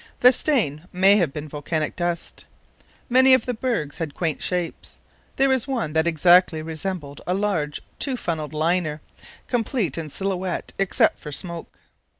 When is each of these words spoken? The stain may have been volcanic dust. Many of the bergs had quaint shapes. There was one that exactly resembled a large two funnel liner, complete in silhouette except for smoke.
The 0.21 0.33
stain 0.33 0.87
may 0.91 1.17
have 1.17 1.31
been 1.31 1.47
volcanic 1.47 1.95
dust. 1.95 2.45
Many 3.07 3.35
of 3.35 3.45
the 3.45 3.53
bergs 3.53 3.99
had 3.99 4.15
quaint 4.15 4.41
shapes. 4.41 4.97
There 5.35 5.49
was 5.49 5.67
one 5.67 5.93
that 5.93 6.07
exactly 6.07 6.63
resembled 6.63 7.21
a 7.27 7.35
large 7.35 7.81
two 7.99 8.17
funnel 8.17 8.49
liner, 8.51 8.99
complete 9.45 9.99
in 9.99 10.09
silhouette 10.09 10.73
except 10.79 11.19
for 11.19 11.31
smoke. 11.31 11.77